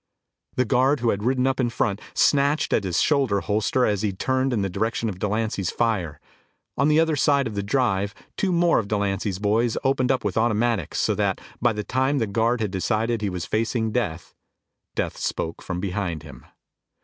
[0.55, 4.11] The guard who had ridden up in front snatched at his shoulder holster as he
[4.11, 6.19] turned in the direction of Delancy's fire.
[6.75, 10.37] On the other side of the drive, two more of Delancy's boys opened up with
[10.37, 14.33] automatics, so that by the time the guard had decided he was facing death,
[14.95, 16.45] death spoke from behind him.